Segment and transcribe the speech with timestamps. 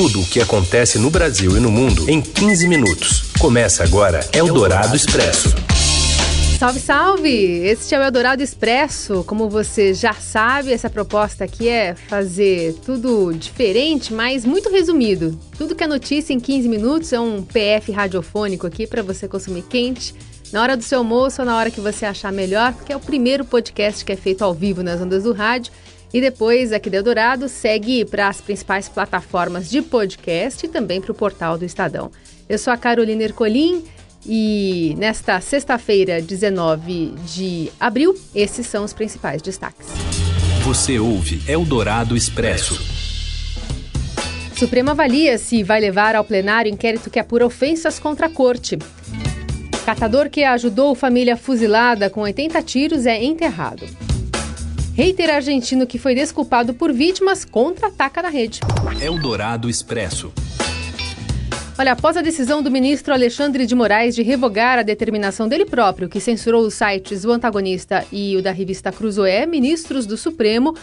[0.00, 3.24] Tudo o que acontece no Brasil e no mundo em 15 minutos.
[3.38, 5.54] Começa agora Eldorado Expresso.
[6.58, 7.28] Salve, salve!
[7.28, 9.22] Este é o Eldorado Expresso.
[9.24, 15.38] Como você já sabe, essa proposta aqui é fazer tudo diferente, mas muito resumido.
[15.58, 19.64] Tudo que é notícia em 15 minutos é um PF radiofônico aqui para você consumir
[19.64, 20.14] quente
[20.50, 23.00] na hora do seu almoço ou na hora que você achar melhor, porque é o
[23.00, 25.70] primeiro podcast que é feito ao vivo nas ondas do rádio.
[26.12, 31.12] E depois, aqui do Eldorado, segue para as principais plataformas de podcast e também para
[31.12, 32.10] o portal do Estadão.
[32.48, 33.84] Eu sou a Carolina Ercolim
[34.26, 39.86] e nesta sexta-feira, 19 de abril, esses são os principais destaques.
[40.64, 42.78] Você ouve Eldorado Expresso.
[44.56, 48.76] Supremo avalia se vai levar ao plenário inquérito que apura ofensas contra a corte.
[49.86, 53.86] Catador que ajudou família fuzilada com 80 tiros é enterrado.
[54.96, 58.60] Hater argentino que foi desculpado por vítimas contra-ataca na rede.
[59.00, 60.32] Eldorado Expresso.
[61.78, 66.08] Olha, após a decisão do ministro Alexandre de Moraes de revogar a determinação dele próprio,
[66.08, 70.74] que censurou os sites O Antagonista e o da revista Cruzoé, ministros do Supremo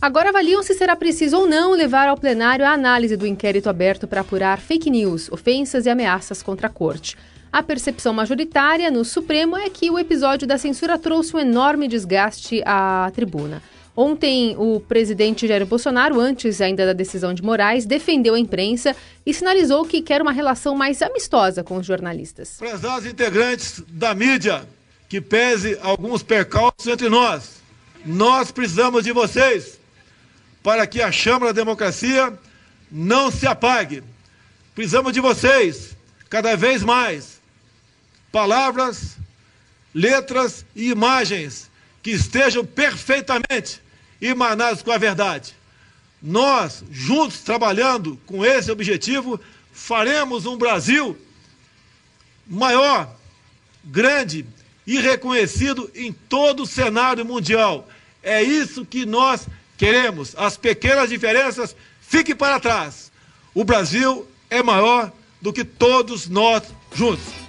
[0.00, 4.06] agora avaliam se será preciso ou não levar ao plenário a análise do inquérito aberto
[4.06, 7.16] para apurar fake news, ofensas e ameaças contra a corte.
[7.52, 12.62] A percepção majoritária no Supremo é que o episódio da censura trouxe um enorme desgaste
[12.66, 13.62] à tribuna.
[13.96, 19.32] Ontem, o presidente Jair Bolsonaro, antes ainda da decisão de Moraes, defendeu a imprensa e
[19.32, 22.56] sinalizou que quer uma relação mais amistosa com os jornalistas.
[22.58, 24.68] Prezados integrantes da mídia,
[25.08, 27.62] que pese alguns percalços entre nós,
[28.04, 29.80] nós precisamos de vocês
[30.62, 32.38] para que a chama da democracia
[32.92, 34.02] não se apague.
[34.74, 35.96] Precisamos de vocês
[36.28, 37.35] cada vez mais
[38.36, 39.16] palavras,
[39.94, 41.70] letras e imagens
[42.02, 43.80] que estejam perfeitamente
[44.20, 45.54] emanadas com a verdade.
[46.22, 49.40] Nós, juntos, trabalhando com esse objetivo,
[49.72, 51.16] faremos um Brasil
[52.46, 53.08] maior,
[53.82, 54.44] grande
[54.86, 57.88] e reconhecido em todo o cenário mundial.
[58.22, 60.34] É isso que nós queremos.
[60.36, 63.10] As pequenas diferenças fiquem para trás.
[63.54, 67.45] O Brasil é maior do que todos nós juntos.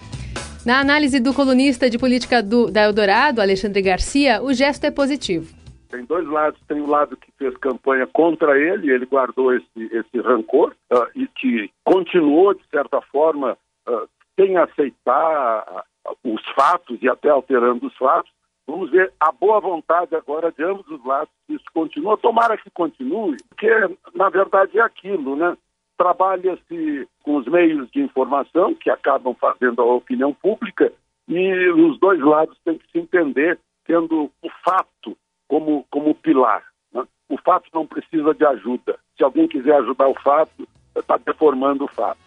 [0.67, 5.55] Na análise do colunista de política do, da Eldorado, Alexandre Garcia, o gesto é positivo.
[5.88, 6.59] Tem dois lados.
[6.67, 11.25] Tem o lado que fez campanha contra ele, ele guardou esse, esse rancor uh, e
[11.27, 13.57] que continuou, de certa forma,
[13.88, 18.29] uh, sem aceitar uh, os fatos e até alterando os fatos.
[18.67, 22.17] Vamos ver a boa vontade agora de ambos os lados, isso continua.
[22.17, 23.69] Tomara que continue, porque,
[24.13, 25.56] na verdade, é aquilo, né?
[25.97, 30.94] Trabalha-se com os meios de informação que acabam fazendo a opinião pública
[31.28, 36.63] e os dois lados têm que se entender tendo o fato como, como pilar.
[36.94, 37.03] Né?
[37.30, 38.97] O fato não precisa de ajuda.
[39.18, 42.19] Se alguém quiser ajudar o fato, está deformando o fato.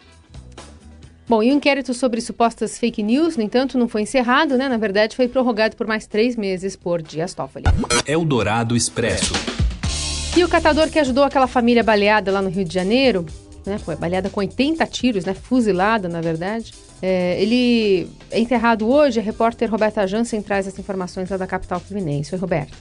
[1.27, 4.67] Bom, e o inquérito sobre supostas fake news, no entanto, não foi encerrado, né?
[4.67, 7.63] Na verdade, foi prorrogado por mais três meses por Dias Toffoli.
[8.05, 9.33] Eldorado Expresso.
[10.37, 13.25] E o catador que ajudou aquela família baleada lá no Rio de Janeiro
[13.65, 16.73] né, foi baleada com 80 tiros, né, fuzilada, na verdade.
[17.01, 19.19] É, ele é enterrado hoje.
[19.19, 22.33] A repórter Roberta Jansen traz as informações lá da capital fluminense.
[22.33, 22.73] Oi, Roberta.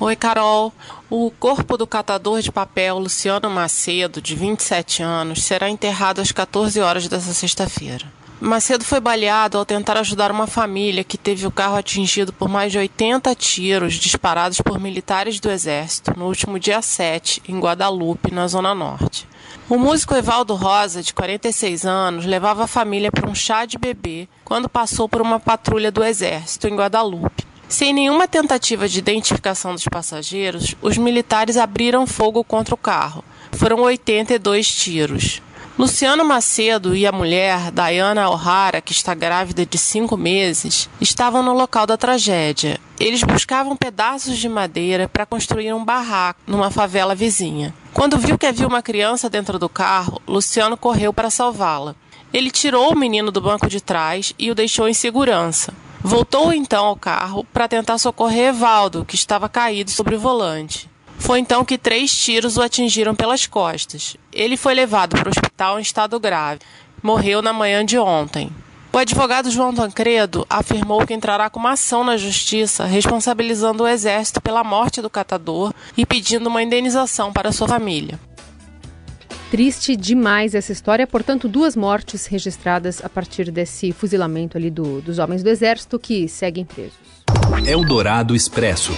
[0.00, 0.72] Oi, Carol.
[1.10, 6.80] O corpo do catador de papel Luciano Macedo, de 27 anos, será enterrado às 14
[6.80, 8.06] horas dessa sexta-feira.
[8.42, 12.72] Macedo foi baleado ao tentar ajudar uma família que teve o carro atingido por mais
[12.72, 18.48] de 80 tiros disparados por militares do Exército no último dia 7, em Guadalupe, na
[18.48, 19.28] Zona Norte.
[19.68, 24.26] O músico Evaldo Rosa, de 46 anos, levava a família para um chá de bebê
[24.42, 27.44] quando passou por uma patrulha do Exército em Guadalupe.
[27.68, 33.22] Sem nenhuma tentativa de identificação dos passageiros, os militares abriram fogo contra o carro.
[33.52, 35.42] Foram 82 tiros.
[35.80, 41.54] Luciano Macedo e a mulher, Diana O'Hara, que está grávida de cinco meses, estavam no
[41.54, 42.78] local da tragédia.
[42.98, 47.74] Eles buscavam pedaços de madeira para construir um barraco numa favela vizinha.
[47.94, 51.96] Quando viu que havia uma criança dentro do carro, Luciano correu para salvá-la.
[52.30, 55.72] Ele tirou o menino do banco de trás e o deixou em segurança.
[56.02, 60.90] Voltou então ao carro para tentar socorrer Evaldo, que estava caído sobre o volante.
[61.20, 64.16] Foi então que três tiros o atingiram pelas costas.
[64.32, 66.60] Ele foi levado para o hospital em estado grave.
[67.02, 68.50] Morreu na manhã de ontem.
[68.92, 74.40] O advogado João Tancredo afirmou que entrará com uma ação na justiça responsabilizando o Exército
[74.40, 78.18] pela morte do catador e pedindo uma indenização para sua família.
[79.50, 85.18] Triste demais essa história, portanto, duas mortes registradas a partir desse fuzilamento ali do, dos
[85.18, 86.98] homens do Exército que seguem presos.
[87.64, 88.92] Eldorado Expresso.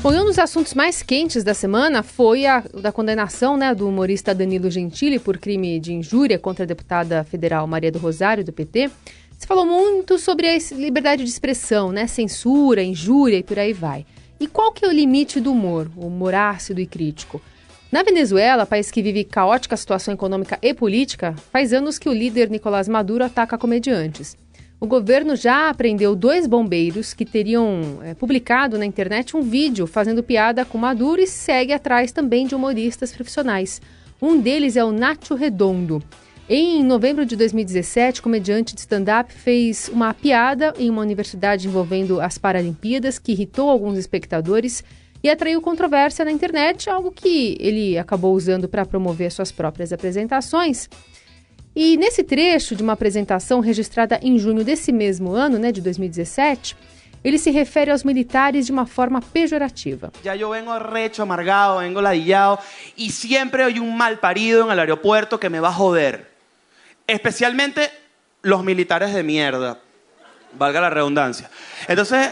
[0.00, 3.88] Bom, e um dos assuntos mais quentes da semana foi a da condenação né, do
[3.88, 8.52] humorista Danilo Gentili por crime de injúria contra a deputada federal Maria do Rosário, do
[8.52, 8.92] PT.
[9.36, 14.06] Se falou muito sobre a liberdade de expressão, né, censura, injúria e por aí vai.
[14.38, 17.42] E qual que é o limite do humor, o humor ácido e crítico?
[17.90, 22.50] Na Venezuela, país que vive caótica situação econômica e política, faz anos que o líder
[22.50, 24.36] Nicolás Maduro ataca comediantes.
[24.80, 30.22] O governo já apreendeu dois bombeiros que teriam é, publicado na internet um vídeo fazendo
[30.22, 33.82] piada com Maduro e segue atrás também de humoristas profissionais.
[34.22, 36.00] Um deles é o Nacho Redondo.
[36.48, 42.20] Em novembro de 2017, o comediante de stand-up fez uma piada em uma universidade envolvendo
[42.20, 44.84] as Paralimpíadas que irritou alguns espectadores
[45.22, 50.88] e atraiu controvérsia na internet, algo que ele acabou usando para promover suas próprias apresentações.
[51.80, 56.76] E nesse trecho de uma apresentação registrada em junho desse mesmo ano, né, de 2017,
[57.22, 60.10] ele se refere aos militares de uma forma pejorativa.
[60.24, 62.58] Já eu vengo recho, amargado, vengo ladillado
[62.96, 66.26] e sempre hay um mal parido en el aeropuerto que me va a joder.
[67.06, 67.92] Especialmente
[68.42, 69.78] los militares de mierda.
[70.54, 71.48] Valga la redundancia.
[71.86, 72.28] Entonces,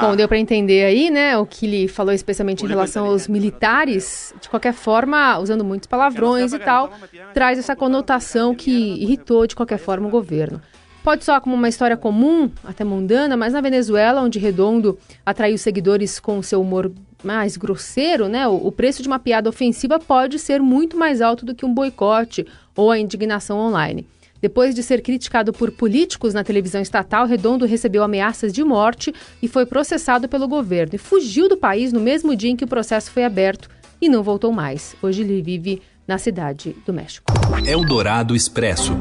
[0.00, 4.34] Bom, deu para entender aí, né, o que ele falou especialmente em relação aos militares.
[4.40, 6.92] De qualquer forma, usando muitos palavrões e tal,
[7.32, 10.60] traz essa conotação que irritou de qualquer forma o governo.
[11.02, 14.96] Pode soar como uma história comum, até mundana, mas na Venezuela, onde Redondo
[15.26, 16.92] atraiu seguidores com seu humor
[17.24, 21.54] mais grosseiro, né, o preço de uma piada ofensiva pode ser muito mais alto do
[21.54, 22.46] que um boicote
[22.76, 24.06] ou a indignação online.
[24.42, 29.46] Depois de ser criticado por políticos na televisão estatal, Redondo recebeu ameaças de morte e
[29.46, 30.96] foi processado pelo governo.
[30.96, 34.20] E fugiu do país no mesmo dia em que o processo foi aberto e não
[34.20, 34.96] voltou mais.
[35.00, 37.32] Hoje ele vive na cidade do México.
[37.64, 38.92] Eldorado Expresso.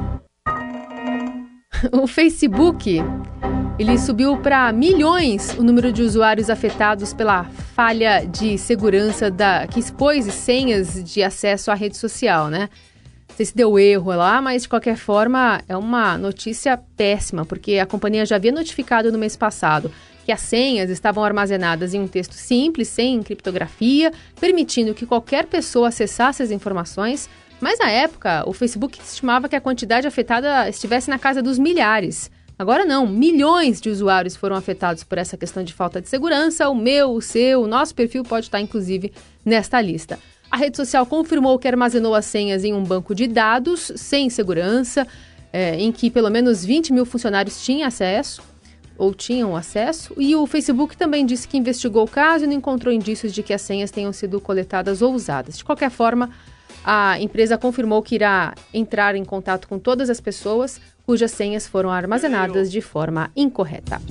[1.91, 3.01] o Facebook
[3.79, 7.45] ele subiu para milhões o número de usuários afetados pela
[7.75, 12.69] falha de segurança da que expôs senhas de acesso à rede social, né?
[13.41, 17.85] Sei se deu erro lá, mas de qualquer forma é uma notícia péssima, porque a
[17.85, 19.91] companhia já havia notificado no mês passado
[20.23, 25.87] que as senhas estavam armazenadas em um texto simples, sem criptografia, permitindo que qualquer pessoa
[25.87, 27.27] acessasse as informações.
[27.59, 32.29] Mas na época, o Facebook estimava que a quantidade afetada estivesse na casa dos milhares.
[32.59, 36.69] Agora não, milhões de usuários foram afetados por essa questão de falta de segurança.
[36.69, 39.11] O meu, o seu, o nosso perfil pode estar inclusive
[39.43, 40.19] nesta lista.
[40.51, 45.07] A rede social confirmou que armazenou as senhas em um banco de dados sem segurança,
[45.53, 48.43] é, em que pelo menos 20 mil funcionários tinham acesso
[48.97, 52.93] ou tinham acesso, e o Facebook também disse que investigou o caso e não encontrou
[52.93, 55.57] indícios de que as senhas tenham sido coletadas ou usadas.
[55.57, 56.29] De qualquer forma,
[56.83, 61.89] a empresa confirmou que irá entrar em contato com todas as pessoas cujas senhas foram
[61.89, 64.01] armazenadas de forma incorreta.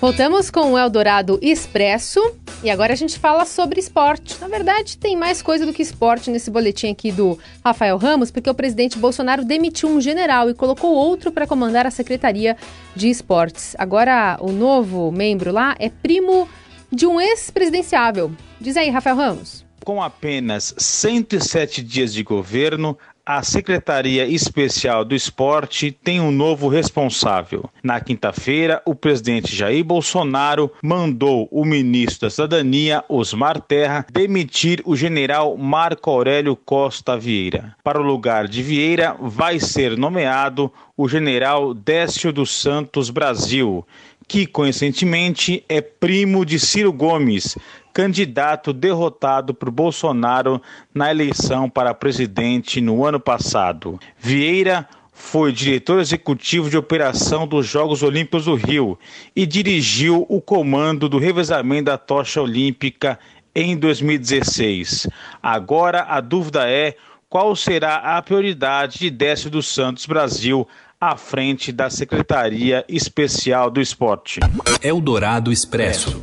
[0.00, 2.20] Voltamos com o Eldorado Expresso
[2.62, 4.40] e agora a gente fala sobre esporte.
[4.40, 8.48] Na verdade, tem mais coisa do que esporte nesse boletim aqui do Rafael Ramos, porque
[8.48, 12.56] o presidente Bolsonaro demitiu um general e colocou outro para comandar a Secretaria
[12.94, 13.74] de Esportes.
[13.78, 16.48] Agora, o novo membro lá é primo
[16.90, 18.30] de um ex-presidenciável.
[18.60, 19.64] Diz aí, Rafael Ramos.
[19.84, 27.70] Com apenas 107 dias de governo, a Secretaria Especial do Esporte tem um novo responsável.
[27.82, 34.96] Na quinta-feira, o presidente Jair Bolsonaro mandou o ministro da Cidadania, Osmar Terra, demitir o
[34.96, 37.76] general Marco Aurélio Costa Vieira.
[37.84, 43.86] Para o lugar de Vieira, vai ser nomeado o general Décio dos Santos Brasil,
[44.26, 47.56] que coincidentemente é primo de Ciro Gomes,
[47.92, 50.60] candidato derrotado por Bolsonaro
[50.94, 53.98] na eleição para presidente no ano passado.
[54.18, 58.98] Vieira foi diretor executivo de operação dos Jogos Olímpicos do Rio
[59.36, 63.18] e dirigiu o comando do revezamento da tocha olímpica
[63.54, 65.06] em 2016.
[65.42, 66.96] Agora a dúvida é
[67.28, 70.66] qual será a prioridade de Décio dos Santos Brasil
[71.00, 74.40] à frente da Secretaria Especial do Esporte.
[74.82, 76.22] Eldorado Expresso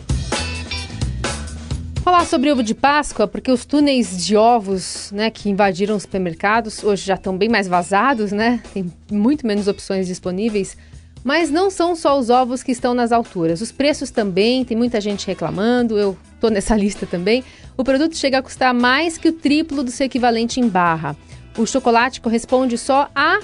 [2.10, 6.84] falar sobre ovo de Páscoa, porque os túneis de ovos, né, que invadiram os supermercados,
[6.84, 8.64] hoje já estão bem mais vazados, né?
[8.74, 10.76] Tem muito menos opções disponíveis.
[11.24, 13.62] Mas não são só os ovos que estão nas alturas.
[13.62, 17.44] Os preços também, tem muita gente reclamando, eu estou nessa lista também.
[17.78, 21.16] O produto chega a custar mais que o triplo do seu equivalente em barra.
[21.60, 23.40] O chocolate corresponde só a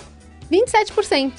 [0.52, 1.34] 27%.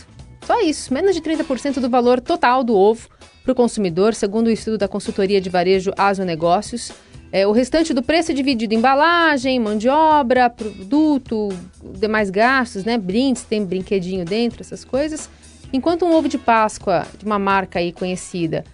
[0.46, 3.08] Só isso, menos de 30% do valor total do ovo
[3.42, 6.92] para o consumidor, segundo o estudo da consultoria de varejo Aso Negócios.
[7.36, 11.50] É, o restante do preço é dividido em embalagem, mão de obra, produto,
[11.84, 12.96] demais gastos, né?
[12.96, 15.28] Brindes, tem brinquedinho dentro, essas coisas.
[15.70, 18.64] Enquanto um ovo de Páscoa de uma marca aí conhecida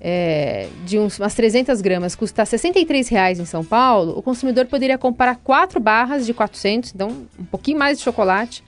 [0.00, 4.98] é, de uns, umas 300 gramas custa R$ 63,00 em São Paulo, o consumidor poderia
[4.98, 8.64] comprar quatro barras de 400, então um pouquinho mais de chocolate,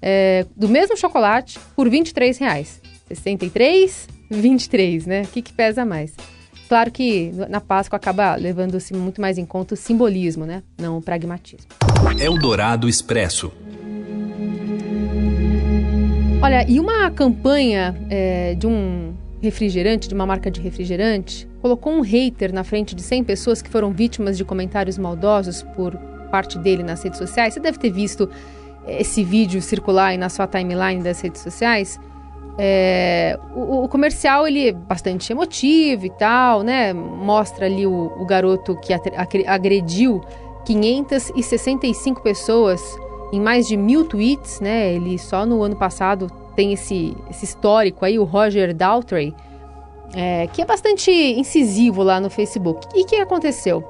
[0.00, 2.80] é, do mesmo chocolate, por R$ 23,00.
[3.08, 5.22] 63, 23, né?
[5.22, 6.14] O que, que pesa mais?
[6.68, 10.62] Claro que na Páscoa acaba levando-se muito mais em conta o simbolismo, né?
[10.78, 11.66] Não o pragmatismo.
[12.18, 13.52] Eldorado Expresso.
[16.42, 22.00] Olha, e uma campanha é, de um refrigerante, de uma marca de refrigerante, colocou um
[22.00, 25.96] hater na frente de 100 pessoas que foram vítimas de comentários maldosos por
[26.30, 27.54] parte dele nas redes sociais.
[27.54, 28.28] Você deve ter visto
[28.86, 31.98] esse vídeo circular aí na sua timeline das redes sociais.
[32.56, 36.92] É, o, o, comercial ele é bastante emotivo e tal, né?
[36.92, 38.92] Mostra ali o, o garoto que
[39.46, 40.20] agrediu
[40.64, 42.80] 565 pessoas
[43.32, 44.92] em mais de mil tweets, né?
[44.92, 49.34] Ele só no ano passado tem esse, esse histórico aí, o Roger Daltrey,
[50.14, 52.86] é, que é bastante incisivo lá no Facebook.
[52.94, 53.82] E o que aconteceu?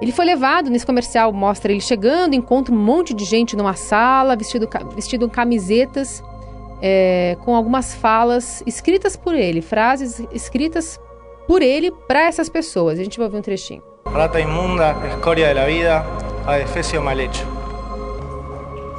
[0.00, 4.34] Ele foi levado nesse comercial, mostra ele chegando, encontra um monte de gente numa sala,
[4.34, 6.20] vestido, vestido camisetas
[6.82, 10.98] é, com algumas falas escritas por ele, frases escritas
[11.46, 12.98] por ele para essas pessoas.
[12.98, 13.82] A gente vai ouvir um trechinho.
[14.04, 16.04] Rata imunda, escoria de la vida,
[16.44, 17.46] adefesio mal hecho.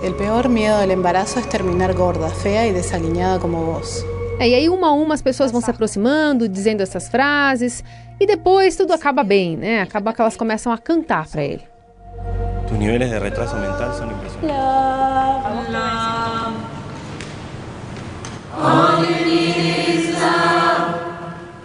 [0.02, 4.06] El peor miedo del embarazo es terminar gorda, fea y desaliñada como vos.
[4.40, 7.84] É, e aí, uma a uma, as pessoas vão se aproximando, dizendo essas frases,
[8.20, 9.82] e depois tudo acaba bem, né?
[9.82, 11.64] Acaba que elas começam a cantar para ele.
[12.68, 16.43] Tus niveles de retraso mental são impressionantes.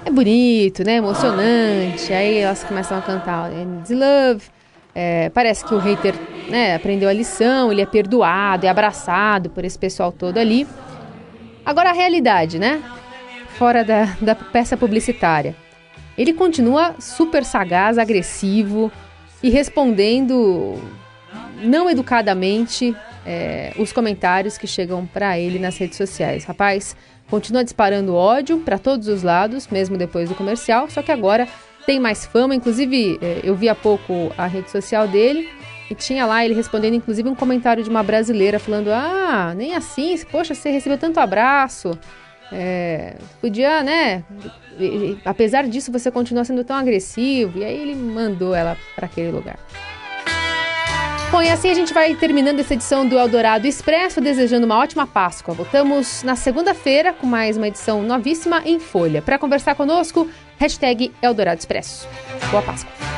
[0.05, 0.97] É bonito, né?
[0.97, 2.13] Emocionante.
[2.13, 4.43] Aí elas começam a cantar Needs Love.
[4.95, 6.15] É, parece que o hater
[6.49, 10.67] né, aprendeu a lição, ele é perdoado, é abraçado por esse pessoal todo ali.
[11.65, 12.83] Agora a realidade, né?
[13.59, 15.55] Fora da, da peça publicitária.
[16.17, 18.91] Ele continua super sagaz, agressivo
[19.43, 20.77] e respondendo
[21.63, 26.45] não educadamente é, os comentários que chegam para ele nas redes sociais.
[26.45, 26.97] Rapaz,
[27.31, 31.47] continua disparando ódio para todos os lados, mesmo depois do comercial, só que agora
[31.87, 32.55] tem mais fama.
[32.55, 35.49] Inclusive, é, eu vi há pouco a rede social dele
[35.91, 40.17] e tinha lá ele respondendo, inclusive, um comentário de uma brasileira falando: Ah, nem assim,
[40.31, 41.99] poxa, você recebeu tanto abraço.
[42.53, 44.25] É, podia, né?
[45.25, 47.59] Apesar disso, você continua sendo tão agressivo.
[47.59, 49.59] E aí ele mandou ela para aquele lugar.
[51.31, 55.07] Bom, e assim a gente vai terminando essa edição do Eldorado Expresso, desejando uma ótima
[55.07, 55.53] Páscoa.
[55.53, 59.21] Voltamos na segunda-feira com mais uma edição novíssima em Folha.
[59.21, 62.09] Para conversar conosco, hashtag Eldorado Expresso.
[62.51, 63.18] Boa Páscoa.